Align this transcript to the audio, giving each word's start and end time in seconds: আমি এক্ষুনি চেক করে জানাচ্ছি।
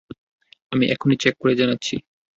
আমি 0.71 0.85
এক্ষুনি 0.85 1.15
চেক 1.19 1.35
করে 1.39 1.53
জানাচ্ছি। 1.55 1.95